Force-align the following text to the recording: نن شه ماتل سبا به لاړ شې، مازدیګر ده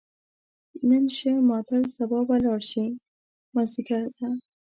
نن 0.89 1.05
شه 1.17 1.31
ماتل 1.49 1.83
سبا 1.97 2.19
به 2.27 2.35
لاړ 2.43 2.59
شې، 2.71 2.85
مازدیګر 3.53 4.03
ده 4.17 4.29